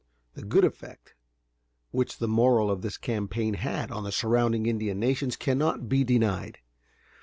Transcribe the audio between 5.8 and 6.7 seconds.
be denied.